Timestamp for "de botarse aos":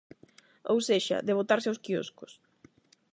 1.27-1.81